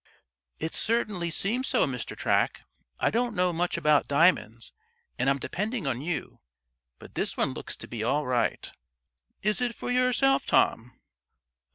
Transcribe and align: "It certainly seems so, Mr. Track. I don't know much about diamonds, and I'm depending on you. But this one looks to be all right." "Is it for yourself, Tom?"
"It 0.57 0.73
certainly 0.73 1.29
seems 1.29 1.67
so, 1.67 1.85
Mr. 1.85 2.17
Track. 2.17 2.61
I 2.99 3.11
don't 3.11 3.35
know 3.35 3.53
much 3.53 3.77
about 3.77 4.07
diamonds, 4.07 4.73
and 5.19 5.29
I'm 5.29 5.37
depending 5.37 5.85
on 5.85 6.01
you. 6.01 6.39
But 6.97 7.13
this 7.13 7.37
one 7.37 7.53
looks 7.53 7.75
to 7.75 7.87
be 7.87 8.03
all 8.03 8.25
right." 8.25 8.71
"Is 9.43 9.61
it 9.61 9.75
for 9.75 9.91
yourself, 9.91 10.47
Tom?" 10.47 10.97